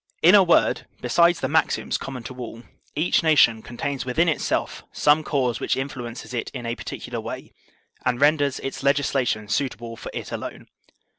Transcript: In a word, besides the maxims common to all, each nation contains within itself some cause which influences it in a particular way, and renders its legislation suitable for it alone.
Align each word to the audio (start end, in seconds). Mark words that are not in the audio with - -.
In 0.23 0.33
a 0.33 0.41
word, 0.41 0.87
besides 0.99 1.41
the 1.41 1.47
maxims 1.47 1.99
common 1.99 2.23
to 2.23 2.35
all, 2.39 2.63
each 2.95 3.21
nation 3.21 3.61
contains 3.61 4.03
within 4.03 4.27
itself 4.27 4.83
some 4.91 5.23
cause 5.23 5.59
which 5.59 5.77
influences 5.77 6.33
it 6.33 6.49
in 6.55 6.65
a 6.65 6.73
particular 6.75 7.21
way, 7.21 7.53
and 8.03 8.19
renders 8.19 8.59
its 8.61 8.81
legislation 8.81 9.47
suitable 9.47 9.95
for 9.95 10.09
it 10.11 10.31
alone. 10.31 10.65